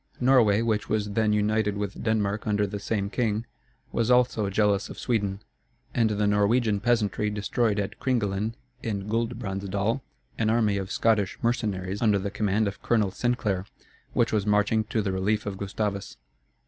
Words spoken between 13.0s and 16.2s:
Sinclair, which was marching to the relief of Gustavus.